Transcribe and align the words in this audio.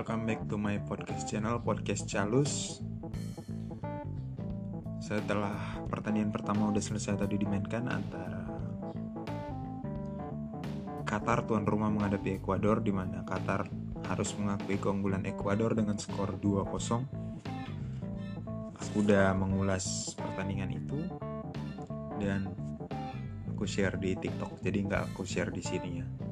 welcome 0.00 0.24
back 0.24 0.40
to 0.48 0.56
my 0.56 0.80
podcast 0.88 1.28
channel 1.28 1.60
Podcast 1.60 2.08
Calus. 2.08 2.80
Setelah 4.96 5.76
pertandingan 5.92 6.32
pertama 6.32 6.72
udah 6.72 6.80
selesai 6.80 7.20
tadi 7.20 7.36
dimainkan 7.36 7.84
antara 7.84 8.48
Qatar 11.04 11.44
tuan 11.44 11.68
rumah 11.68 11.92
menghadapi 11.92 12.40
Ekuador 12.40 12.80
di 12.80 12.96
mana 12.96 13.28
Qatar 13.28 13.68
harus 14.08 14.32
mengakui 14.40 14.80
keunggulan 14.80 15.20
Ekuador 15.28 15.76
dengan 15.76 16.00
skor 16.00 16.40
2-0 16.40 16.64
Aku 18.80 19.04
udah 19.04 19.36
mengulas 19.36 20.16
pertandingan 20.16 20.80
itu 20.80 20.96
dan 22.16 22.48
aku 23.52 23.68
share 23.68 24.00
di 24.00 24.16
TikTok 24.16 24.64
jadi 24.64 24.80
nggak 24.80 25.12
aku 25.12 25.28
share 25.28 25.52
di 25.52 25.60
sini 25.60 26.00
ya 26.00 26.29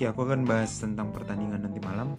Oke, 0.00 0.08
aku 0.08 0.24
akan 0.32 0.48
bahas 0.48 0.80
tentang 0.80 1.12
pertandingan 1.12 1.60
nanti 1.60 1.76
malam 1.84 2.16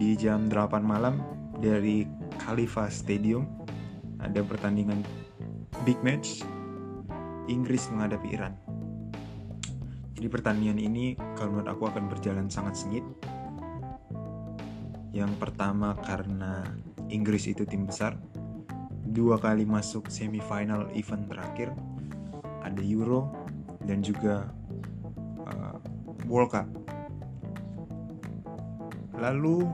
di 0.00 0.16
jam 0.16 0.48
8 0.48 0.80
malam 0.80 1.20
dari 1.60 2.08
Khalifa 2.40 2.88
Stadium 2.88 3.44
ada 4.16 4.40
pertandingan 4.40 5.04
big 5.84 6.00
match 6.00 6.40
Inggris 7.44 7.92
menghadapi 7.92 8.32
Iran. 8.32 8.56
Jadi 10.16 10.32
pertandingan 10.32 10.80
ini 10.80 11.12
kalau 11.36 11.60
menurut 11.60 11.76
aku 11.76 11.92
akan 11.92 12.08
berjalan 12.08 12.48
sangat 12.48 12.72
sengit. 12.72 13.04
Yang 15.12 15.36
pertama 15.36 15.92
karena 16.08 16.64
Inggris 17.12 17.52
itu 17.52 17.68
tim 17.68 17.84
besar, 17.84 18.16
dua 19.12 19.36
kali 19.36 19.68
masuk 19.68 20.08
semifinal 20.08 20.88
event 20.96 21.28
terakhir, 21.28 21.68
ada 22.64 22.80
Euro 22.80 23.28
dan 23.84 24.00
juga 24.00 24.56
World 26.30 26.54
Cup. 26.54 26.70
Lalu 29.18 29.66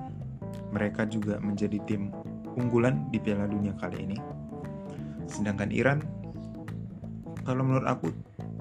mereka 0.72 1.04
juga 1.04 1.36
menjadi 1.38 1.76
tim 1.84 2.10
unggulan 2.56 3.12
di 3.12 3.20
Piala 3.20 3.44
Dunia 3.44 3.76
kali 3.76 4.08
ini. 4.08 4.18
Sedangkan 5.28 5.68
Iran, 5.68 6.00
kalau 7.44 7.62
menurut 7.62 7.84
aku 7.86 8.08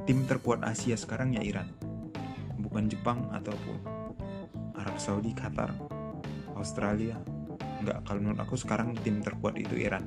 tim 0.03 0.27
terkuat 0.27 0.61
Asia 0.61 0.99
sekarang 0.99 1.33
ya 1.33 1.41
Iran. 1.41 1.71
Bukan 2.59 2.91
Jepang 2.91 3.31
ataupun 3.31 3.79
Arab 4.75 4.99
Saudi, 4.99 5.31
Qatar, 5.31 5.71
Australia. 6.59 7.15
Enggak, 7.79 8.03
kalau 8.03 8.19
menurut 8.19 8.39
aku 8.43 8.59
sekarang 8.59 8.91
tim 9.01 9.23
terkuat 9.23 9.55
itu 9.55 9.79
Iran. 9.79 10.03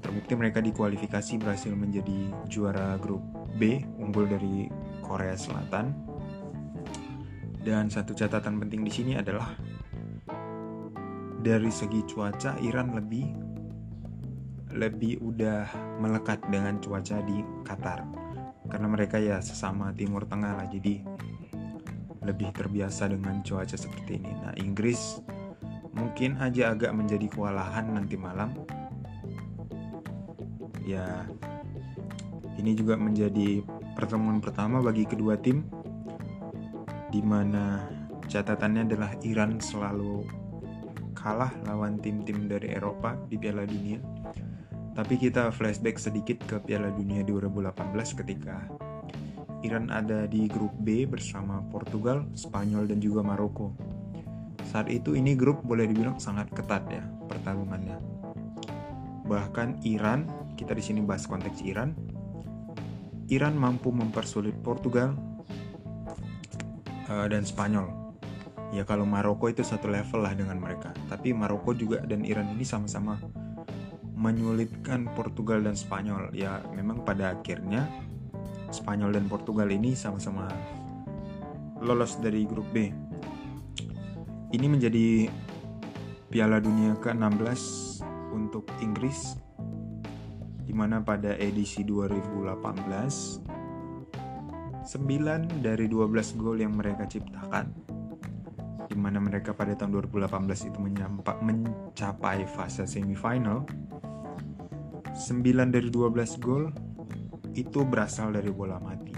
Terbukti 0.00 0.32
mereka 0.38 0.62
di 0.62 0.70
kualifikasi 0.70 1.38
berhasil 1.42 1.74
menjadi 1.74 2.30
juara 2.46 2.96
grup 3.02 3.20
B 3.58 3.82
unggul 3.98 4.30
dari 4.30 4.70
Korea 5.04 5.34
Selatan 5.34 6.09
dan 7.60 7.92
satu 7.92 8.16
catatan 8.16 8.56
penting 8.56 8.84
di 8.84 8.92
sini 8.92 9.12
adalah 9.16 9.52
dari 11.40 11.72
segi 11.72 12.04
cuaca 12.04 12.56
Iran 12.60 12.96
lebih 12.96 13.26
lebih 14.70 15.18
udah 15.20 15.66
melekat 15.98 16.40
dengan 16.48 16.78
cuaca 16.78 17.20
di 17.26 17.42
Qatar 17.66 18.00
karena 18.70 18.86
mereka 18.86 19.18
ya 19.18 19.42
sesama 19.42 19.90
Timur 19.92 20.24
Tengah 20.24 20.62
lah 20.62 20.66
jadi 20.70 21.02
lebih 22.20 22.52
terbiasa 22.52 23.08
dengan 23.08 23.40
cuaca 23.40 23.74
seperti 23.74 24.20
ini. 24.20 24.30
Nah 24.30 24.54
Inggris 24.60 25.18
mungkin 25.96 26.38
aja 26.38 26.70
agak 26.70 26.92
menjadi 26.94 27.26
kewalahan 27.26 27.96
nanti 27.96 28.14
malam. 28.14 28.52
Ya 30.84 31.24
ini 32.60 32.76
juga 32.76 32.94
menjadi 33.00 33.64
pertemuan 33.96 34.38
pertama 34.38 34.84
bagi 34.84 35.08
kedua 35.08 35.40
tim 35.40 35.64
di 37.10 37.20
mana 37.20 37.90
catatannya 38.30 38.86
adalah 38.86 39.10
Iran 39.26 39.58
selalu 39.58 40.22
kalah 41.18 41.50
lawan 41.66 41.98
tim-tim 41.98 42.46
dari 42.46 42.70
Eropa 42.70 43.18
di 43.26 43.36
Piala 43.36 43.66
Dunia. 43.66 43.98
Tapi 44.94 45.14
kita 45.18 45.50
flashback 45.50 45.98
sedikit 45.98 46.38
ke 46.46 46.56
Piala 46.62 46.94
Dunia 46.94 47.26
2018 47.26 48.18
ketika 48.22 48.62
Iran 49.60 49.92
ada 49.92 50.24
di 50.24 50.48
grup 50.48 50.72
B 50.80 51.04
bersama 51.04 51.60
Portugal, 51.68 52.24
Spanyol 52.32 52.88
dan 52.88 52.98
juga 53.02 53.20
Maroko. 53.20 53.76
Saat 54.70 54.88
itu 54.88 55.18
ini 55.18 55.36
grup 55.36 55.60
boleh 55.66 55.84
dibilang 55.90 56.16
sangat 56.16 56.48
ketat 56.54 56.86
ya 56.88 57.04
pertarungannya. 57.28 57.98
Bahkan 59.28 59.84
Iran, 59.84 60.26
kita 60.56 60.72
di 60.72 60.82
sini 60.82 61.00
bahas 61.04 61.28
konteks 61.28 61.60
Iran. 61.66 61.92
Iran 63.30 63.54
mampu 63.54 63.94
mempersulit 63.94 64.56
Portugal 64.64 65.14
uh, 67.10 67.26
dan 67.26 67.42
Spanyol. 67.42 67.90
Ya 68.70 68.86
kalau 68.86 69.02
Maroko 69.02 69.50
itu 69.50 69.66
satu 69.66 69.90
level 69.90 70.22
lah 70.22 70.32
dengan 70.38 70.62
mereka. 70.62 70.94
Tapi 71.10 71.34
Maroko 71.34 71.74
juga 71.74 71.98
dan 72.06 72.22
Iran 72.22 72.54
ini 72.54 72.62
sama-sama 72.62 73.18
menyulitkan 74.14 75.10
Portugal 75.18 75.66
dan 75.66 75.74
Spanyol. 75.74 76.30
Ya 76.30 76.62
memang 76.70 77.02
pada 77.02 77.34
akhirnya 77.34 77.90
Spanyol 78.70 79.18
dan 79.18 79.26
Portugal 79.26 79.66
ini 79.74 79.98
sama-sama 79.98 80.46
lolos 81.82 82.14
dari 82.22 82.46
grup 82.46 82.70
B. 82.70 82.94
Ini 84.50 84.66
menjadi 84.70 85.26
Piala 86.30 86.62
Dunia 86.62 86.94
ke-16 86.94 87.62
untuk 88.30 88.70
Inggris 88.78 89.34
di 90.62 90.70
mana 90.70 91.02
pada 91.02 91.34
edisi 91.34 91.82
2018 91.82 93.59
9 94.90 95.62
dari 95.62 95.86
12 95.86 96.34
gol 96.34 96.58
yang 96.58 96.74
mereka 96.74 97.06
ciptakan. 97.06 97.70
Di 98.90 98.98
mana 98.98 99.22
mereka 99.22 99.54
pada 99.54 99.78
tahun 99.78 100.02
2018 100.02 100.66
itu 100.66 100.78
menyampak 100.82 101.38
mencapai 101.46 102.42
fase 102.50 102.90
semifinal. 102.90 103.62
9 105.14 105.70
dari 105.70 105.94
12 105.94 106.42
gol 106.42 106.74
itu 107.54 107.86
berasal 107.86 108.34
dari 108.34 108.50
bola 108.50 108.82
mati. 108.82 109.14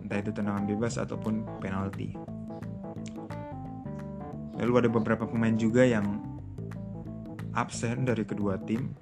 Entah 0.00 0.16
itu 0.16 0.32
tendangan 0.32 0.64
bebas 0.64 0.96
ataupun 0.96 1.44
penalti. 1.60 2.16
Lalu 4.56 4.72
ada 4.80 4.88
beberapa 4.88 5.28
pemain 5.28 5.60
juga 5.60 5.84
yang 5.84 6.24
absen 7.52 8.08
dari 8.08 8.24
kedua 8.24 8.56
tim. 8.64 8.96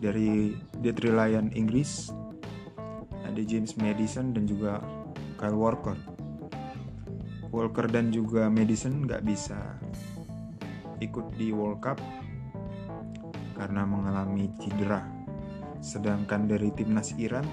Dari 0.00 0.56
Detroit 0.80 1.12
Lion 1.12 1.52
Inggris 1.52 2.08
ada 3.32 3.42
James 3.42 3.74
Madison 3.78 4.30
dan 4.30 4.46
juga 4.46 4.78
Kyle 5.36 5.56
Walker. 5.56 5.96
Walker 7.50 7.86
dan 7.88 8.12
juga 8.12 8.52
Madison 8.52 9.06
nggak 9.06 9.22
bisa 9.24 9.56
ikut 11.00 11.36
di 11.36 11.52
World 11.52 11.80
Cup 11.80 11.98
karena 13.56 13.88
mengalami 13.88 14.52
cedera. 14.60 15.00
Sedangkan 15.80 16.48
dari 16.48 16.72
timnas 16.72 17.16
Iran, 17.16 17.44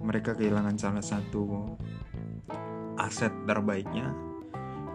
mereka 0.00 0.32
kehilangan 0.32 0.76
salah 0.80 1.04
satu 1.04 1.76
aset 2.96 3.32
terbaiknya, 3.44 4.12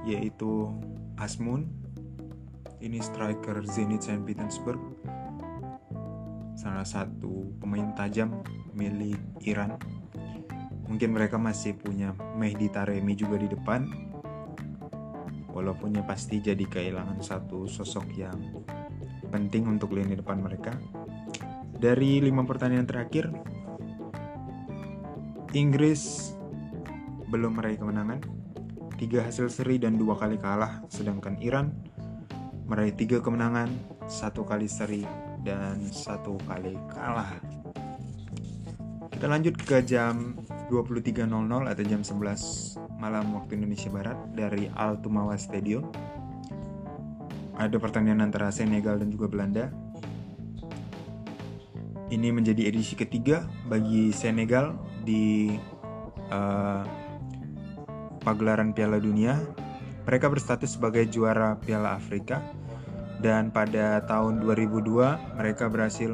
yaitu 0.05 0.73
Asmun. 1.21 1.69
Ini 2.81 3.01
striker 3.01 3.65
Zenit 3.65 4.05
Saint 4.05 4.21
Petersburg, 4.21 4.77
salah 6.65 6.81
satu 6.81 7.53
pemain 7.61 7.93
tajam 7.93 8.41
milik 8.73 9.21
Iran. 9.45 9.77
Mungkin 10.89 11.13
mereka 11.13 11.37
masih 11.37 11.77
punya 11.77 12.17
Mehdi 12.33 12.73
Taremi 12.73 13.13
juga 13.13 13.37
di 13.37 13.45
depan. 13.45 13.85
Walaupun 15.53 15.93
ya 15.93 16.01
pasti 16.01 16.41
jadi 16.41 16.65
kehilangan 16.65 17.21
satu 17.21 17.69
sosok 17.69 18.09
yang 18.17 18.65
penting 19.29 19.69
untuk 19.69 19.93
lini 19.93 20.17
depan 20.17 20.41
mereka. 20.41 20.73
Dari 21.77 22.17
lima 22.17 22.41
pertandingan 22.49 22.89
terakhir 22.89 23.29
Inggris 25.53 26.33
belum 27.29 27.61
meraih 27.61 27.77
kemenangan. 27.77 28.25
Tiga 28.97 29.21
hasil 29.21 29.53
seri 29.53 29.77
dan 29.77 30.01
dua 30.01 30.17
kali 30.17 30.41
kalah 30.41 30.81
sedangkan 30.89 31.37
Iran 31.45 31.69
meraih 32.65 32.95
tiga 32.97 33.21
kemenangan 33.21 33.69
satu 34.09 34.41
kali 34.41 34.65
seri 34.65 35.24
dan 35.45 35.77
satu 35.93 36.41
kali 36.49 36.73
kalah 36.89 37.37
kita 39.15 39.31
lanjut 39.31 39.55
ke 39.55 39.79
jam 39.87 40.35
23.00 40.67 41.23
atau 41.31 41.83
jam 41.87 42.01
11 42.03 42.99
malam 42.99 43.31
waktu 43.31 43.55
Indonesia 43.55 43.87
Barat 43.87 44.19
dari 44.35 44.67
Al 44.75 44.99
Tumawa 44.99 45.39
Stadium. 45.39 45.87
Ada 47.55 47.79
pertandingan 47.79 48.27
antara 48.27 48.51
Senegal 48.51 48.99
dan 48.99 49.07
juga 49.13 49.31
Belanda. 49.31 49.71
Ini 52.11 52.27
menjadi 52.35 52.67
edisi 52.67 52.99
ketiga 52.99 53.47
bagi 53.71 54.11
Senegal 54.11 54.75
di 55.07 55.55
uh, 56.33 56.83
pagelaran 58.19 58.75
Piala 58.75 58.99
Dunia. 58.99 59.39
Mereka 60.03 60.27
berstatus 60.27 60.75
sebagai 60.75 61.07
juara 61.07 61.55
Piala 61.63 61.95
Afrika 61.95 62.43
dan 63.25 63.49
pada 63.49 64.05
tahun 64.05 64.45
2002 64.45 65.41
mereka 65.41 65.65
berhasil 65.65 66.13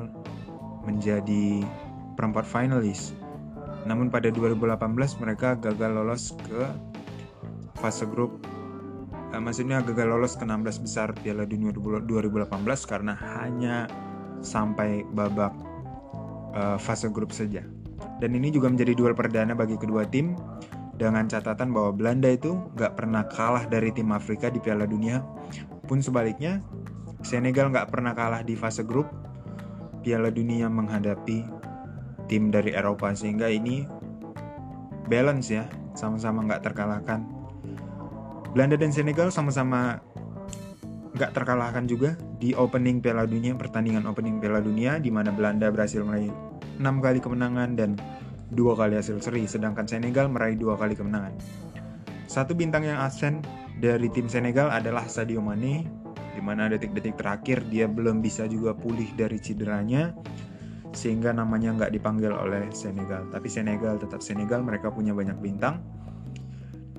menjadi 0.87 1.59
perempat 2.15 2.47
finalis 2.47 3.11
namun 3.83 4.07
pada 4.07 4.31
2018 4.31 4.79
mereka 5.19 5.59
gagal 5.59 5.91
lolos 5.91 6.31
ke 6.47 6.63
fase 7.83 8.07
grup 8.07 8.39
uh, 9.35 9.41
maksudnya 9.43 9.83
gagal 9.83 10.07
lolos 10.07 10.39
ke 10.39 10.47
16 10.47 10.85
besar 10.87 11.11
Piala 11.19 11.43
Dunia 11.43 11.75
2018 11.75 12.47
karena 12.87 13.19
hanya 13.19 13.91
sampai 14.39 15.05
babak 15.13 15.53
uh, 16.57 16.77
fase 16.77 17.07
grup 17.09 17.31
saja. 17.31 17.63
Dan 18.21 18.37
ini 18.37 18.53
juga 18.53 18.69
menjadi 18.69 18.93
duel 18.97 19.13
perdana 19.17 19.53
bagi 19.53 19.77
kedua 19.77 20.05
tim 20.05 20.37
dengan 20.97 21.25
catatan 21.25 21.73
bahwa 21.73 21.93
Belanda 21.93 22.29
itu 22.29 22.53
nggak 22.77 22.93
pernah 22.93 23.25
kalah 23.25 23.65
dari 23.65 23.89
tim 23.89 24.13
Afrika 24.13 24.53
di 24.53 24.61
Piala 24.61 24.85
Dunia. 24.85 25.21
Pun 25.89 26.01
sebaliknya, 26.01 26.61
Senegal 27.21 27.69
nggak 27.69 27.89
pernah 27.93 28.17
kalah 28.17 28.41
di 28.41 28.57
fase 28.57 28.81
grup 28.81 29.05
Piala 30.01 30.33
Dunia 30.33 30.65
menghadapi 30.65 31.45
tim 32.25 32.49
dari 32.49 32.73
Eropa 32.73 33.13
sehingga 33.13 33.45
ini 33.45 33.85
balance 35.05 35.53
ya, 35.53 35.69
sama-sama 35.93 36.41
nggak 36.47 36.63
terkalahkan. 36.65 37.21
Belanda 38.51 38.75
dan 38.75 38.91
Senegal 38.91 39.31
sama-sama 39.31 40.01
nggak 41.11 41.31
terkalahkan 41.35 41.85
juga 41.85 42.15
di 42.39 42.55
opening 42.55 43.03
Piala 43.03 43.27
Dunia 43.27 43.53
pertandingan 43.53 44.07
opening 44.07 44.41
Piala 44.41 44.63
Dunia 44.63 44.97
di 44.97 45.11
mana 45.13 45.29
Belanda 45.29 45.69
berhasil 45.69 46.01
meraih 46.01 46.31
6 46.81 46.87
kali 47.03 47.19
kemenangan 47.21 47.77
dan 47.77 47.99
dua 48.51 48.75
kali 48.75 48.99
hasil 48.99 49.23
seri, 49.23 49.47
sedangkan 49.47 49.87
Senegal 49.87 50.27
meraih 50.27 50.59
dua 50.59 50.75
kali 50.75 50.97
kemenangan. 50.97 51.37
Satu 52.27 52.55
bintang 52.55 52.87
yang 52.87 52.99
absen 52.99 53.43
dari 53.79 54.07
tim 54.11 54.27
Senegal 54.27 54.71
adalah 54.71 55.07
Sadio 55.07 55.43
Mane, 55.43 55.87
di 56.41 56.49
mana 56.49 56.65
detik-detik 56.73 57.21
terakhir 57.21 57.61
dia 57.69 57.85
belum 57.85 58.17
bisa 58.17 58.49
juga 58.49 58.73
pulih 58.73 59.13
dari 59.13 59.37
cederanya, 59.37 60.09
sehingga 60.89 61.29
namanya 61.29 61.77
nggak 61.77 61.93
dipanggil 61.93 62.33
oleh 62.33 62.65
Senegal. 62.73 63.29
Tapi 63.29 63.45
Senegal 63.45 64.01
tetap 64.01 64.25
Senegal, 64.25 64.65
mereka 64.65 64.89
punya 64.89 65.13
banyak 65.13 65.37
bintang. 65.37 65.85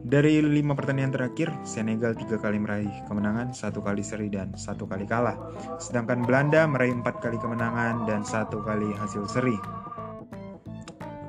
Dari 0.02 0.38
lima 0.38 0.78
pertandingan 0.78 1.10
terakhir, 1.10 1.50
Senegal 1.66 2.14
tiga 2.14 2.38
kali 2.38 2.62
meraih 2.62 2.90
kemenangan, 3.10 3.50
satu 3.50 3.82
kali 3.82 4.06
seri 4.06 4.30
dan 4.30 4.54
satu 4.54 4.86
kali 4.86 5.10
kalah. 5.10 5.34
Sedangkan 5.82 6.22
Belanda 6.22 6.62
meraih 6.70 6.94
empat 6.94 7.18
kali 7.18 7.34
kemenangan 7.42 8.06
dan 8.06 8.22
satu 8.22 8.62
kali 8.62 8.94
hasil 8.94 9.26
seri. 9.26 9.58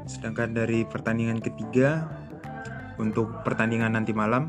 Sedangkan 0.06 0.54
dari 0.54 0.86
pertandingan 0.86 1.42
ketiga 1.42 2.06
untuk 3.02 3.42
pertandingan 3.42 3.98
nanti 3.98 4.14
malam 4.14 4.46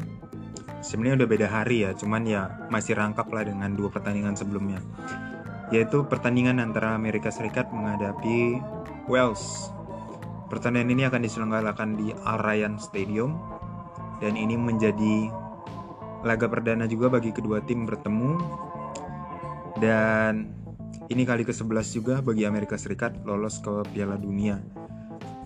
sebenarnya 0.85 1.25
udah 1.25 1.31
beda 1.33 1.49
hari 1.49 1.89
ya, 1.89 1.97
cuman 1.97 2.29
ya 2.29 2.53
masih 2.69 2.93
rangkap 2.93 3.33
lah 3.33 3.49
dengan 3.49 3.73
dua 3.73 3.89
pertandingan 3.89 4.37
sebelumnya. 4.37 4.85
Yaitu 5.73 6.05
pertandingan 6.05 6.61
antara 6.61 6.93
Amerika 6.93 7.33
Serikat 7.33 7.73
menghadapi 7.73 8.61
Wales. 9.09 9.73
Pertandingan 10.53 10.93
ini 10.93 11.03
akan 11.09 11.21
diselenggarakan 11.25 11.89
di 11.97 12.13
Al 12.13 12.37
Rayyan 12.45 12.77
Stadium 12.77 13.41
dan 14.21 14.37
ini 14.37 14.61
menjadi 14.61 15.33
laga 16.21 16.47
perdana 16.47 16.85
juga 16.85 17.09
bagi 17.09 17.33
kedua 17.33 17.65
tim 17.65 17.89
bertemu 17.89 18.41
dan 19.81 20.49
ini 21.13 21.29
kali 21.29 21.45
ke-11 21.45 21.87
juga 21.93 22.15
bagi 22.25 22.49
Amerika 22.49 22.81
Serikat 22.81 23.25
lolos 23.29 23.61
ke 23.61 23.85
Piala 23.93 24.17
Dunia 24.17 24.57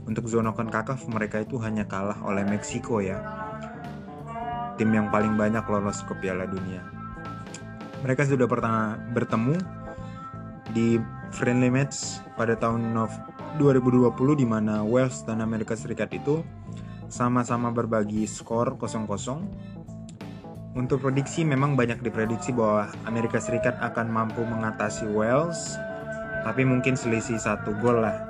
untuk 0.09 0.25
zona 0.25 0.57
CONCACAF 0.57 1.05
mereka 1.13 1.45
itu 1.45 1.61
hanya 1.61 1.85
kalah 1.85 2.17
oleh 2.25 2.47
Meksiko 2.47 3.05
ya. 3.05 3.48
Tim 4.79 4.95
yang 4.95 5.11
paling 5.11 5.35
banyak 5.35 5.67
lolos 5.67 6.07
ke 6.07 6.15
Piala 6.23 6.47
Dunia. 6.47 6.87
Mereka 8.07 8.31
sudah 8.31 8.47
pernah 8.47 8.95
bertemu 9.11 9.59
di 10.71 11.03
friendly 11.35 11.67
match 11.67 12.23
pada 12.39 12.55
tahun 12.55 12.95
2020 13.59 14.15
di 14.39 14.47
mana 14.47 14.87
Wales 14.87 15.27
dan 15.27 15.43
Amerika 15.43 15.75
Serikat 15.75 16.15
itu 16.15 16.47
sama-sama 17.11 17.75
berbagi 17.75 18.23
skor 18.25 18.79
0-0. 18.79 20.79
Untuk 20.79 21.03
prediksi 21.03 21.43
memang 21.43 21.75
banyak 21.75 21.99
diprediksi 21.99 22.55
bahwa 22.55 22.87
Amerika 23.03 23.43
Serikat 23.43 23.75
akan 23.83 24.15
mampu 24.15 24.47
mengatasi 24.47 25.11
Wales, 25.11 25.75
tapi 26.47 26.63
mungkin 26.63 26.95
selisih 26.95 27.43
satu 27.43 27.75
gol 27.83 28.07
lah 28.07 28.29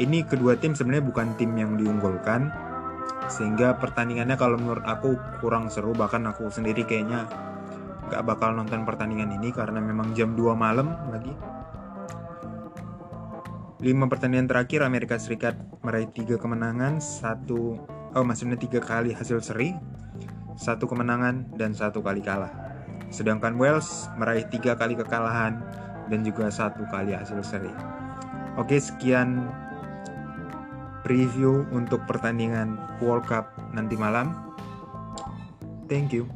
ini 0.00 0.24
kedua 0.24 0.56
tim 0.56 0.72
sebenarnya 0.72 1.04
bukan 1.04 1.36
tim 1.36 1.52
yang 1.52 1.76
diunggulkan 1.76 2.48
sehingga 3.30 3.78
pertandingannya 3.78 4.34
kalau 4.34 4.58
menurut 4.58 4.82
aku 4.86 5.18
kurang 5.38 5.70
seru 5.70 5.94
bahkan 5.94 6.26
aku 6.26 6.50
sendiri 6.50 6.82
kayaknya 6.82 7.26
gak 8.10 8.26
bakal 8.26 8.52
nonton 8.52 8.82
pertandingan 8.82 9.32
ini 9.34 9.54
karena 9.54 9.78
memang 9.78 10.12
jam 10.16 10.34
2 10.34 10.52
malam 10.56 10.94
lagi. 11.12 11.32
5 13.82 13.88
pertandingan 14.06 14.46
terakhir 14.46 14.86
Amerika 14.86 15.18
Serikat 15.18 15.58
meraih 15.82 16.06
3 16.06 16.38
kemenangan 16.38 17.02
satu 17.02 17.74
oh 18.12 18.24
maksudnya 18.24 18.60
tiga 18.60 18.78
kali 18.78 19.10
hasil 19.10 19.40
seri 19.42 19.74
satu 20.54 20.84
kemenangan 20.84 21.56
dan 21.56 21.72
satu 21.72 22.04
kali 22.04 22.20
kalah. 22.20 22.52
Sedangkan 23.08 23.56
Wales 23.56 24.08
meraih 24.20 24.44
tiga 24.48 24.76
kali 24.76 24.96
kekalahan 24.96 25.58
dan 26.12 26.20
juga 26.22 26.52
satu 26.52 26.84
kali 26.92 27.16
hasil 27.16 27.40
seri. 27.40 27.72
Oke 28.60 28.76
sekian 28.76 29.48
preview 31.02 31.66
untuk 31.74 32.02
pertandingan 32.06 32.78
World 33.02 33.26
Cup 33.26 33.54
nanti 33.74 33.94
malam. 33.98 34.34
Thank 35.90 36.14
you. 36.14 36.30